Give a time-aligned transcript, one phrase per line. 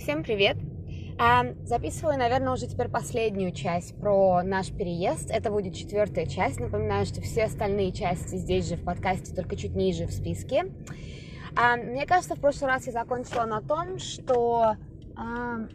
[0.00, 0.56] Всем привет!
[1.18, 5.30] А, записываю, наверное, уже теперь последнюю часть про наш переезд.
[5.30, 6.58] Это будет четвертая часть.
[6.58, 10.72] Напоминаю, что все остальные части здесь же в подкасте, только чуть ниже в списке.
[11.54, 14.76] А, мне кажется, в прошлый раз я закончила на том, что
[15.16, 15.68] а,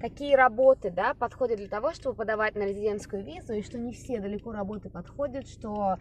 [0.00, 4.18] какие работы да, подходят для того, чтобы подавать на резидентскую визу, и что не все
[4.18, 5.98] далеко работы подходят, что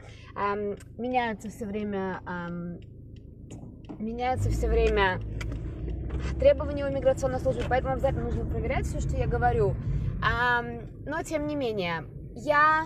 [0.97, 2.19] меняются все время
[3.99, 5.21] меняются все время
[6.39, 9.75] требования у миграционной службы, поэтому обязательно нужно проверять все, что я говорю.
[10.21, 10.63] А,
[11.05, 12.85] но, тем не менее, я,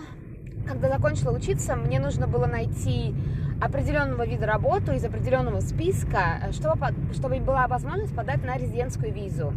[0.66, 3.14] когда закончила учиться, мне нужно было найти
[3.60, 9.52] определенного вида работу из определенного списка, чтобы, чтобы была возможность подать на резидентскую визу.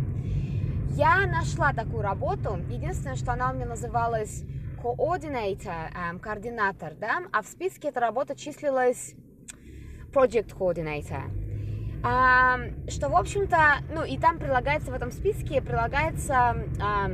[0.91, 2.59] Я нашла такую работу.
[2.69, 4.43] Единственное, что она у меня называлась
[4.81, 9.13] coordinator, эм, координатор, да, а в списке эта работа числилась
[10.13, 11.38] project coordinator.
[12.01, 13.57] А, что, в общем-то,
[13.93, 17.11] ну и там прилагается в этом списке, прилагается а,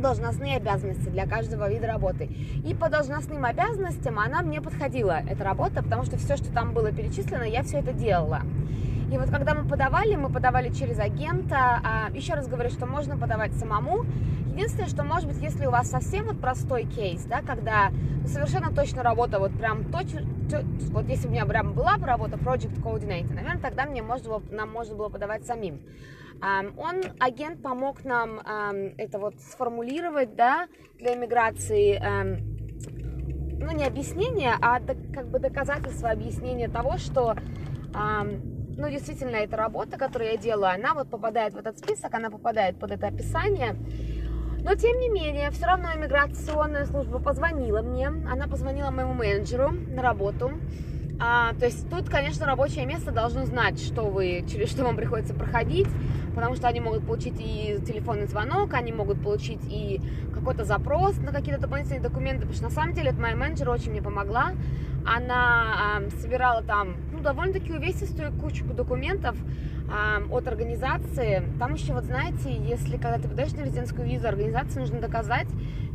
[0.00, 2.24] должностные обязанности для каждого вида работы.
[2.64, 6.92] И по должностным обязанностям она мне подходила, эта работа, потому что все, что там было
[6.92, 8.42] перечислено, я все это делала.
[9.14, 11.80] И вот когда мы подавали, мы подавали через агента.
[11.84, 14.04] А, еще раз говорю, что можно подавать самому.
[14.52, 17.92] Единственное, что может быть, если у вас совсем вот простой кейс, да, когда
[18.26, 20.22] совершенно точно работа, вот прям точно,
[20.90, 24.42] вот если у меня прям была бы работа Project Coordinator, наверное, тогда мне можно было,
[24.50, 25.80] нам можно было подавать самим.
[26.42, 28.40] Он, агент, помог нам
[28.98, 30.66] это вот сформулировать, да,
[30.98, 32.00] для иммиграции,
[33.60, 37.36] ну, не объяснение, а как бы доказательство объяснения того, что
[38.76, 42.78] ну, действительно, эта работа, которую я делаю, она вот попадает в этот список, она попадает
[42.78, 43.76] под это описание.
[44.64, 50.02] Но, тем не менее, все равно иммиграционная служба позвонила мне, она позвонила моему менеджеру на
[50.02, 50.52] работу.
[51.20, 55.34] А, то есть тут, конечно, рабочее место должно знать, что вы, через что вам приходится
[55.34, 55.86] проходить,
[56.34, 60.00] потому что они могут получить и телефонный звонок, они могут получить и
[60.32, 63.92] какой-то запрос на какие-то дополнительные документы, потому что на самом деле это моя менеджер очень
[63.92, 64.52] мне помогла.
[65.06, 69.36] Она э, собирала там довольно-таки увесистую кучу документов
[69.88, 71.42] э, от организации.
[71.58, 75.48] Там еще, вот знаете, если когда ты подаешь на резидентскую визу, организации нужно доказать,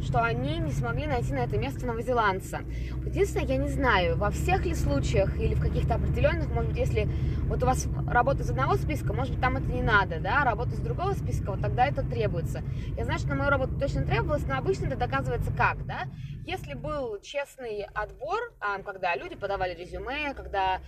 [0.04, 2.60] что они не смогли найти на это место новозеландца.
[3.06, 7.08] Единственное, я не знаю, во всех ли случаях или в каких-то определенных, может быть, если
[7.44, 10.46] вот у вас работа из одного списка, может быть, там это не надо, да, а
[10.46, 12.64] работа из другого списка, вот тогда это требуется.
[12.98, 16.08] Я знаю, что на мою работу точно требовалось, но обычно это доказывается как, да?
[16.46, 20.80] Если был честный отбор, а, когда люди подавали резюме, когда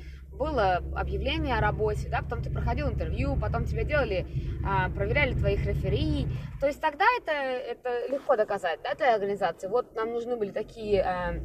[0.41, 4.25] было объявление о работе, да, потом ты проходил интервью, потом тебя делали,
[4.66, 6.25] а, проверяли твоих рефери,
[6.59, 9.68] то есть тогда это, это легко доказать, да, той организации.
[9.68, 11.35] Вот нам нужны были такие а,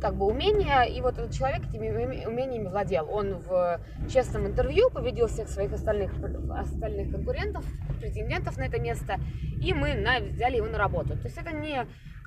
[0.00, 3.08] как бы умения, и вот этот человек этими умениями владел.
[3.10, 6.12] Он в честном интервью победил всех своих остальных,
[6.56, 7.64] остальных конкурентов,
[8.00, 9.16] претендентов на это место,
[9.60, 11.16] и мы на, взяли его на работу.
[11.18, 11.84] То есть это не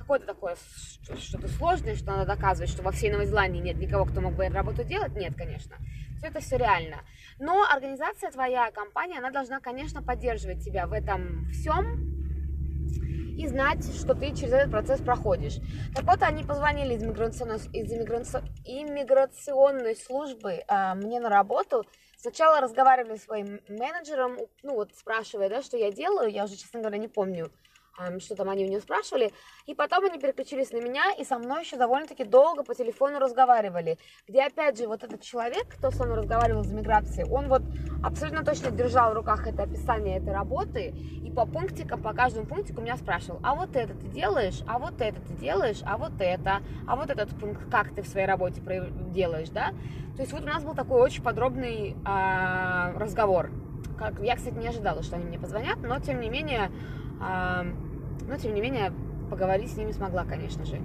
[0.07, 0.55] какое-то такое
[1.19, 4.45] что-то сложное, что надо доказывать, что во всей Новой Зеландии нет никого, кто мог бы
[4.45, 5.13] эту работу делать.
[5.15, 5.75] Нет, конечно.
[6.17, 7.01] Все это все реально.
[7.39, 12.07] Но организация твоя, компания, она должна, конечно, поддерживать тебя в этом всем,
[13.37, 15.57] и знать, что ты через этот процесс проходишь.
[15.93, 21.85] Так вот, они позвонили из иммиграционной, из иммиграционной службы э, мне на работу.
[22.15, 26.79] Сначала разговаривали с своим менеджером, ну вот спрашивая, да, что я делаю, я уже, честно
[26.79, 27.51] говоря, не помню,
[28.19, 29.33] что там они у нее спрашивали.
[29.65, 33.97] И потом они переключились на меня и со мной еще довольно-таки долго по телефону разговаривали.
[34.27, 37.63] Где, опять же, вот этот человек, кто со мной разговаривал за миграцией, он вот
[38.03, 42.81] абсолютно точно держал в руках это описание этой работы и по пунктикам, по каждому пунктику
[42.81, 46.61] меня спрашивал, а вот это ты делаешь, а вот это ты делаешь, а вот это,
[46.87, 48.61] а вот этот пункт, как ты в своей работе
[49.11, 49.71] делаешь, да?
[50.15, 53.51] То есть вот у нас был такой очень подробный э, разговор.
[53.99, 56.71] Как, я, кстати, не ожидала, что они мне позвонят, но тем не менее
[58.27, 58.93] но, тем не менее,
[59.29, 60.81] поговорить с ними смогла, конечно же.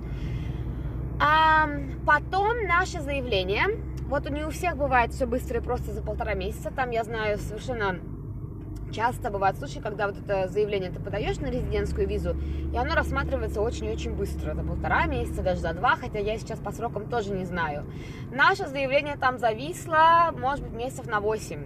[1.20, 1.68] А
[2.06, 3.64] потом наше заявление.
[4.08, 6.70] Вот не у всех бывает все быстро и просто за полтора месяца.
[6.70, 8.00] Там, я знаю, совершенно
[8.92, 12.36] часто бывают случаи, когда вот это заявление ты подаешь на резидентскую визу,
[12.72, 16.72] и оно рассматривается очень-очень быстро, за полтора месяца, даже за два, хотя я сейчас по
[16.72, 17.86] срокам тоже не знаю.
[18.30, 21.64] Наше заявление там зависло, может быть, месяцев на восемь.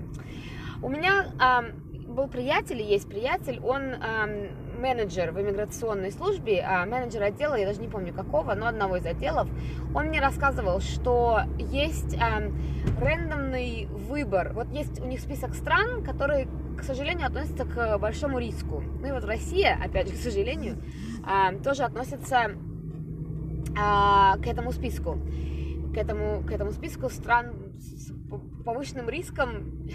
[0.82, 1.72] У меня э,
[2.06, 7.80] был приятель, есть приятель, он э, менеджер в иммиграционной службе, а менеджер отдела, я даже
[7.80, 9.48] не помню какого, но одного из отделов,
[9.94, 12.50] он мне рассказывал, что есть э,
[13.00, 14.52] рандомный выбор.
[14.52, 18.82] Вот есть у них список стран, которые, к сожалению, относятся к большому риску.
[19.00, 20.76] Ну и вот Россия, опять же, к сожалению,
[21.26, 22.50] э, тоже относится
[23.70, 25.18] э, к этому списку.
[25.94, 28.12] К этому, к этому списку стран с
[28.64, 29.88] повышенным риском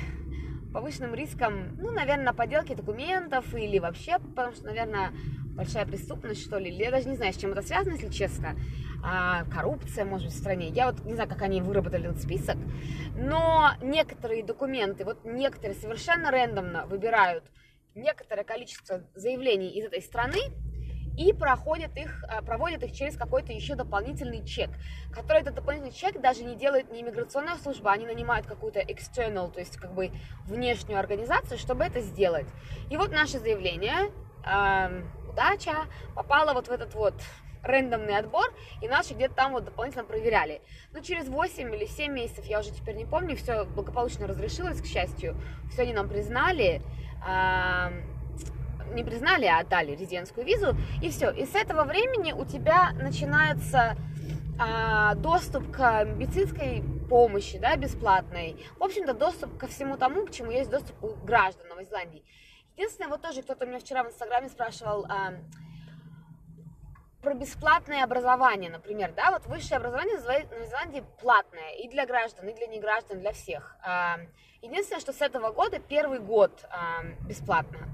[0.73, 5.11] повышенным риском, ну, наверное, на подделке документов или вообще, потому что, наверное,
[5.55, 8.55] большая преступность, что ли, я даже не знаю, с чем это связано, если честно,
[9.03, 10.69] а, коррупция, может быть, в стране.
[10.69, 12.57] Я вот не знаю, как они выработали этот список,
[13.15, 17.43] но некоторые документы, вот некоторые совершенно рандомно выбирают
[17.95, 20.39] некоторое количество заявлений из этой страны,
[21.21, 24.71] и проходят их, а, проводят их через какой-то еще дополнительный чек,
[25.11, 29.59] который этот дополнительный чек даже не делает не иммиграционная служба, они нанимают какую-то external, то
[29.59, 30.11] есть как бы
[30.45, 32.47] внешнюю организацию, чтобы это сделать.
[32.89, 34.11] И вот наше заявление,
[34.43, 35.85] э, удача,
[36.15, 37.13] попало вот в этот вот
[37.61, 38.51] рандомный отбор,
[38.81, 40.61] и наши где-то там вот дополнительно проверяли.
[40.91, 44.87] Но через 8 или 7 месяцев, я уже теперь не помню, все благополучно разрешилось, к
[44.87, 45.35] счастью,
[45.71, 46.81] все они нам признали,
[47.23, 48.10] э,
[48.93, 51.31] не признали, а отдали резидентскую визу, и все.
[51.31, 53.95] И с этого времени у тебя начинается
[54.59, 58.63] а, доступ к медицинской помощи, да, бесплатной.
[58.77, 62.23] В общем-то, доступ ко всему тому, к чему есть доступ у граждан Новой Зеландии.
[62.77, 65.33] Единственное, вот тоже кто-то меня вчера в Инстаграме спрашивал а,
[67.21, 72.47] про бесплатное образование, например, да, вот высшее образование в Новой Зеландии платное и для граждан,
[72.47, 73.75] и для неграждан, для всех.
[73.83, 74.19] А,
[74.61, 77.87] единственное, что с этого года первый год а, бесплатно.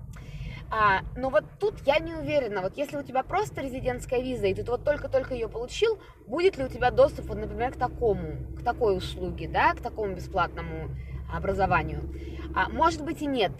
[0.69, 4.53] А, но вот тут я не уверена, вот если у тебя просто резидентская виза, и
[4.53, 8.63] ты вот только-только ее получил, будет ли у тебя доступ, вот, например, к такому, к
[8.63, 10.89] такой услуге, да, к такому бесплатному
[11.33, 12.13] образованию?
[12.53, 13.51] А, может быть и нет.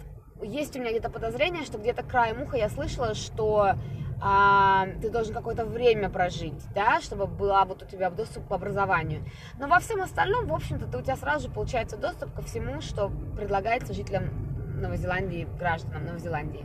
[0.42, 3.74] Есть у меня где-то подозрение, что где-то краем уха я слышала, что
[4.20, 9.24] а, ты должен какое-то время прожить, да, чтобы была вот у тебя доступ к образованию.
[9.58, 13.10] Но во всем остальном, в общем-то, у тебя сразу же получается доступ ко всему, что
[13.36, 14.47] предлагается жителям
[14.80, 16.64] Новой Зеландии, гражданам Новой Зеландии.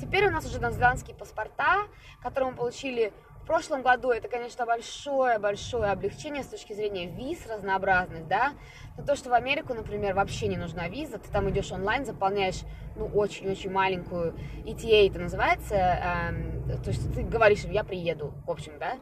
[0.00, 1.86] Теперь у нас уже новозеландские паспорта,
[2.22, 3.12] которые мы получили
[3.42, 4.10] в прошлом году.
[4.10, 8.52] Это, конечно, большое-большое облегчение с точки зрения виз разнообразных, да.
[8.96, 12.60] Но то, что в Америку, например, вообще не нужна виза, ты там идешь онлайн, заполняешь,
[12.96, 14.34] ну, очень-очень маленькую
[14.64, 18.98] ETA это называется, э, то есть ты говоришь, я приеду, в общем, да,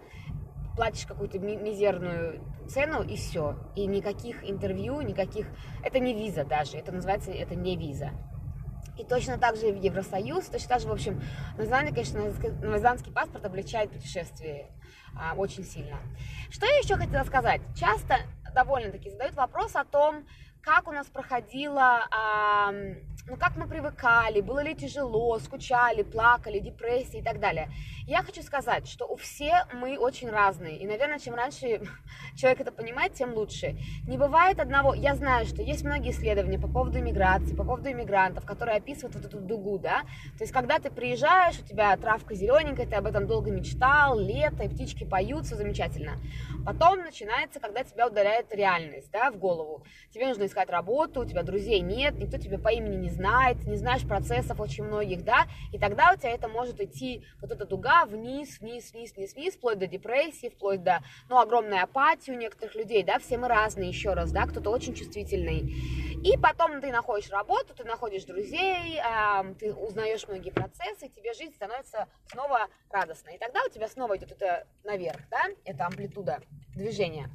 [0.75, 3.56] платишь какую-то мизерную цену и все.
[3.76, 5.47] И никаких интервью, никаких...
[5.82, 8.11] Это не виза даже, это называется, это не виза.
[9.00, 11.23] И точно так же в Евросоюз, точно так же, в общем,
[11.56, 12.20] новозеландский, конечно,
[12.61, 14.70] новозеландский паспорт облегчает путешествие
[15.17, 15.97] а, очень сильно.
[16.50, 17.62] Что я еще хотела сказать?
[17.75, 18.19] Часто
[18.55, 20.26] довольно-таки задают вопрос о том,
[20.61, 22.73] как у нас проходила а,
[23.26, 27.70] ну как мы привыкали, было ли тяжело, скучали, плакали, депрессии и так далее.
[28.06, 31.81] Я хочу сказать, что у все мы очень разные, и, наверное, чем раньше
[32.37, 33.76] человек это понимает, тем лучше.
[34.08, 38.44] Не бывает одного, я знаю, что есть многие исследования по поводу иммиграции, по поводу иммигрантов,
[38.44, 40.00] которые описывают вот эту дугу, да,
[40.37, 44.64] то есть когда ты приезжаешь, у тебя травка зелененькая, ты об этом долго мечтал, лето,
[44.64, 46.12] и птички поют, все замечательно.
[46.64, 49.84] Потом начинается, когда тебя ударяет реальность, да, в голову.
[50.12, 53.77] Тебе нужно искать работу, у тебя друзей нет, никто тебя по имени не знает, не
[53.77, 58.07] знаешь процессов очень многих, да, и тогда у тебя это может идти, вот эта дуга
[58.07, 62.75] вниз, вниз, вниз, вниз, вниз, вплоть до депрессии, вплоть до, ну, огромной апатии у некоторых
[62.75, 65.75] людей, да, все мы разные, еще раз, да, кто-то очень чувствительный.
[66.23, 71.55] И потом ты находишь работу, ты находишь друзей, э, ты узнаешь многие процессы, тебе жизнь
[71.55, 73.37] становится снова радостной.
[73.37, 76.41] И тогда у тебя снова идет это наверх, да, это амплитуда
[76.75, 77.31] движения.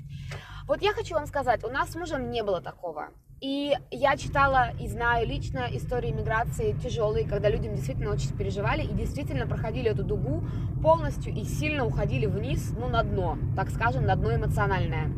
[0.67, 3.09] Вот я хочу вам сказать, у нас с мужем не было такого.
[3.41, 8.93] И я читала и знаю лично истории миграции тяжелые, когда люди действительно очень переживали и
[8.93, 10.43] действительно проходили эту дугу
[10.81, 15.11] полностью и сильно уходили вниз, ну, на дно, так скажем, на дно эмоциональное.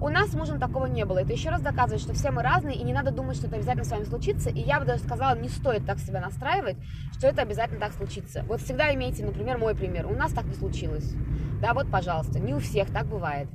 [0.00, 1.18] У нас с мужем такого не было.
[1.18, 3.84] Это еще раз доказывает, что все мы разные, и не надо думать, что это обязательно
[3.84, 4.48] с вами случится.
[4.48, 6.78] И я бы даже сказала, не стоит так себя настраивать,
[7.18, 8.42] что это обязательно так случится.
[8.48, 10.06] Вот всегда имейте, например, мой пример.
[10.06, 11.12] У нас так не случилось.
[11.60, 13.48] Да, вот, пожалуйста, не у всех так бывает.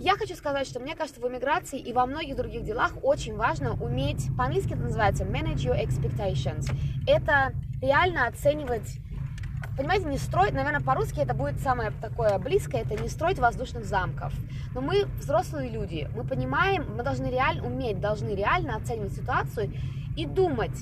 [0.00, 3.74] Я хочу сказать, что мне кажется, в эмиграции и во многих других делах очень важно
[3.74, 6.66] уметь, по-английски это называется manage your expectations.
[7.06, 8.98] Это реально оценивать
[9.76, 14.32] Понимаете, не строить, наверное, по-русски это будет самое такое близкое, это не строить воздушных замков.
[14.72, 19.72] Но мы взрослые люди, мы понимаем, мы должны реально уметь, должны реально оценивать ситуацию
[20.16, 20.78] и думать,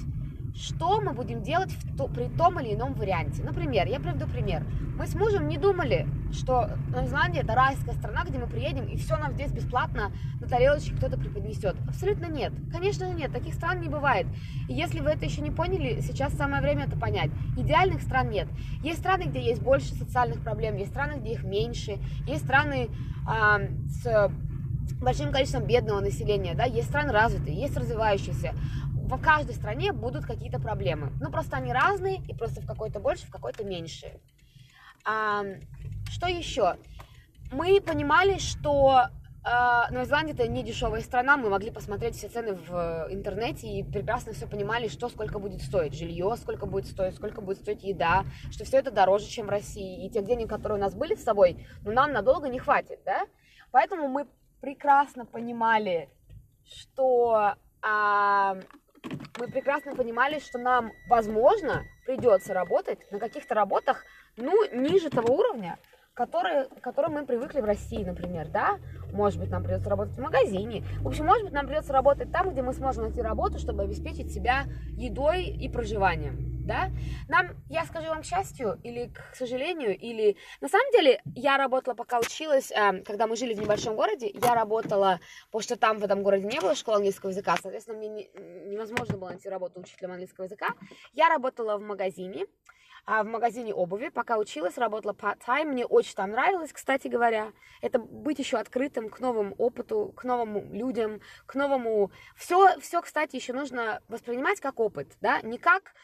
[0.55, 3.43] что мы будем делать в то, при том или ином варианте.
[3.43, 4.65] Например, я приведу пример.
[4.97, 8.97] Мы с мужем не думали, что Новая Зеландия это райская страна, где мы приедем, и
[8.97, 11.77] все нам здесь бесплатно на тарелочке кто-то преподнесет.
[11.89, 12.53] Абсолютно нет.
[12.71, 14.27] Конечно же нет, таких стран не бывает.
[14.69, 17.31] И если вы это еще не поняли, сейчас самое время это понять.
[17.57, 18.49] Идеальных стран нет.
[18.83, 22.89] Есть страны, где есть больше социальных проблем, есть страны, где их меньше, есть страны
[23.27, 24.31] э, с
[25.01, 28.55] большим количеством бедного населения, да, есть страны развитые, есть развивающиеся
[29.17, 31.13] в каждой стране будут какие-то проблемы.
[31.21, 34.21] Ну, просто они разные, и просто в какой-то больше, в какой-то меньше.
[35.05, 35.43] А,
[36.11, 36.77] что еще?
[37.51, 39.09] Мы понимали, что
[39.45, 43.83] а, Новая Зеландия это не дешевая страна, мы могли посмотреть все цены в интернете и
[43.83, 48.25] прекрасно все понимали, что сколько будет стоить жилье, сколько будет стоить, сколько будет стоить еда,
[48.51, 50.07] что все это дороже, чем в России.
[50.07, 53.27] И тех денег, которые у нас были с собой, ну, нам надолго не хватит, да?
[53.73, 54.29] Поэтому мы
[54.61, 56.09] прекрасно понимали,
[56.65, 58.57] что а,
[59.39, 64.05] мы прекрасно понимали, что нам, возможно, придется работать на каких-то работах,
[64.37, 65.79] ну, ниже того уровня,
[66.15, 68.79] которые, к которым мы привыкли в России, например, да,
[69.13, 72.51] может быть, нам придется работать в магазине, в общем, может быть, нам придется работать там,
[72.51, 76.91] где мы сможем найти работу, чтобы обеспечить себя едой и проживанием, да,
[77.29, 81.95] нам, я скажу вам к счастью, или к сожалению, или, на самом деле, я работала,
[81.95, 86.05] пока училась, э, когда мы жили в небольшом городе, я работала, потому что там в
[86.05, 88.31] этом городе не было школы английского языка, соответственно, мне не,
[88.67, 90.69] невозможно было найти работу учителем английского языка,
[91.13, 92.47] я работала в магазине,
[93.05, 95.65] а в магазине обуви, пока училась, работала part-time.
[95.65, 97.53] Мне очень там нравилось, кстати говоря.
[97.81, 102.13] Это быть еще открытым к новому опыту, к новым людям, к новому...
[102.37, 105.95] Все, все, кстати, еще нужно воспринимать как опыт, да, не как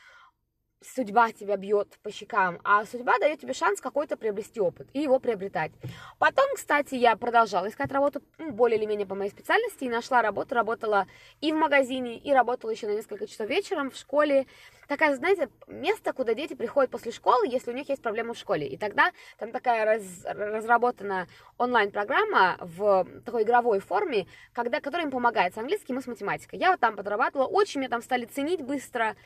[0.80, 5.18] судьба тебя бьет по щекам, а судьба дает тебе шанс какой-то приобрести опыт и его
[5.18, 5.72] приобретать.
[6.18, 10.22] Потом, кстати, я продолжала искать работу ну, более или менее по моей специальности и нашла
[10.22, 11.06] работу, работала
[11.40, 14.46] и в магазине, и работала еще на несколько часов вечером в школе.
[14.86, 18.66] Такая, знаете, место, куда дети приходят после школы, если у них есть проблемы в школе.
[18.66, 21.26] И тогда там такая раз, разработана
[21.58, 26.58] онлайн-программа в такой игровой форме, когда, которая им помогает с английским и с математикой.
[26.58, 29.16] Я вот там подрабатывала, очень меня там стали ценить быстро.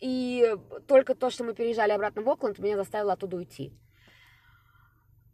[0.00, 3.72] И только то, что мы переезжали обратно в Окленд, меня заставило оттуда уйти.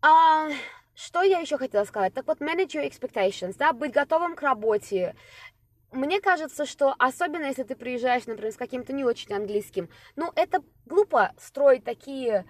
[0.02, 0.48] А,
[0.94, 2.14] что я еще хотела сказать?
[2.14, 5.16] Так вот, manage your expectations, да, быть готовым к работе.
[5.92, 10.62] Мне кажется, что особенно если ты приезжаешь, например, с каким-то не очень английским, ну, это
[10.86, 12.46] глупо строить такие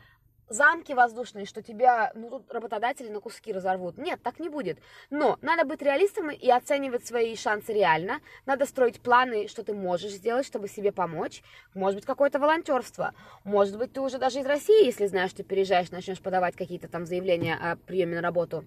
[0.51, 3.97] замки воздушные, что тебя, ну, тут работодатели на куски разорвут.
[3.97, 4.79] Нет, так не будет.
[5.09, 8.21] Но надо быть реалистом и оценивать свои шансы реально.
[8.45, 11.43] Надо строить планы, что ты можешь сделать, чтобы себе помочь.
[11.75, 13.15] Может быть, какое-то волонтерство.
[13.45, 17.07] Может быть, ты уже даже из России, если знаешь, что переезжаешь, начнешь подавать какие-то там
[17.07, 18.65] заявления о приеме на работу.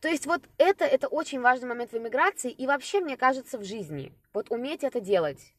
[0.00, 3.64] То есть вот это, это очень важный момент в эмиграции и вообще, мне кажется, в
[3.64, 4.12] жизни.
[4.32, 5.54] Вот уметь это делать.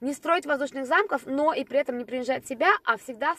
[0.00, 3.36] Не строить воздушных замков, но и при этом не принижать себя, а всегда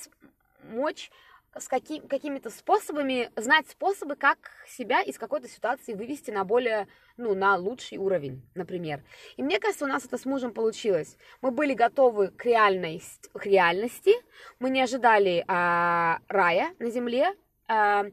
[0.64, 1.12] мочь
[1.56, 7.36] с каким, какими-то способами, знать способы, как себя из какой-то ситуации вывести на более, ну,
[7.36, 9.04] на лучший уровень, например.
[9.38, 11.18] И мне кажется, у нас это с мужем получилось.
[11.42, 13.02] Мы были готовы к, реальной,
[13.34, 14.14] к реальности,
[14.60, 17.36] мы не ожидали а, рая на земле,
[17.68, 18.06] а,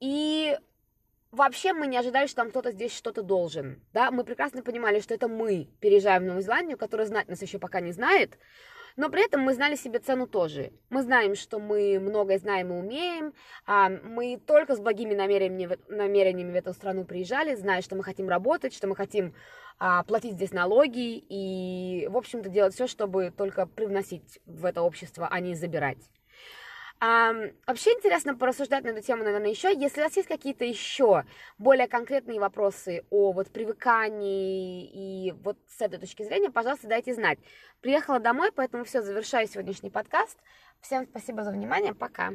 [0.00, 0.56] и
[1.30, 5.14] вообще мы не ожидали, что там кто-то здесь что-то должен, да, мы прекрасно понимали, что
[5.14, 8.38] это мы переезжаем в Новую Зеландию, которая знать нас еще пока не знает,
[8.98, 10.72] но при этом мы знали себе цену тоже.
[10.90, 13.32] Мы знаем, что мы многое знаем и умеем.
[13.64, 18.28] А мы только с благими намерениями, намерениями в эту страну приезжали, зная, что мы хотим
[18.28, 19.34] работать, что мы хотим
[19.78, 25.28] а, платить здесь налоги и, в общем-то, делать все, чтобы только привносить в это общество,
[25.30, 26.10] а не забирать.
[27.00, 27.32] А,
[27.66, 29.72] вообще интересно порассуждать на эту тему, наверное, еще.
[29.72, 31.24] Если у вас есть какие-то еще
[31.56, 37.38] более конкретные вопросы о вот привыкании и вот с этой точки зрения, пожалуйста, дайте знать.
[37.80, 40.38] Приехала домой, поэтому все, завершаю сегодняшний подкаст.
[40.80, 42.32] Всем спасибо за внимание, пока.